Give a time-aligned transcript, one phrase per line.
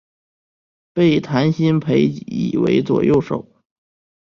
[0.93, 3.47] 被谭鑫培倚为左右手。